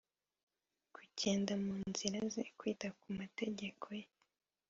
kugenda 0.95 1.53
mu 1.63 1.73
nzira 1.89 2.19
ze, 2.33 2.43
kwita 2.57 2.87
ku 2.99 3.07
mategeko 3.19 3.85
ye 3.99 4.05